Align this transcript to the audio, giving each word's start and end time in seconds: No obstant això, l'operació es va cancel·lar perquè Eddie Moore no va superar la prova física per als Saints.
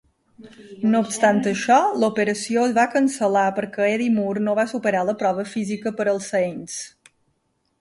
No 0.91 1.01
obstant 1.07 1.41
això, 1.51 1.75
l'operació 2.03 2.63
es 2.69 2.73
va 2.77 2.87
cancel·lar 2.95 3.45
perquè 3.59 3.91
Eddie 3.91 4.15
Moore 4.17 4.43
no 4.49 4.57
va 4.61 4.67
superar 4.73 5.05
la 5.11 5.17
prova 5.21 5.47
física 5.53 5.95
per 6.01 6.09
als 6.15 6.33
Saints. 6.33 6.81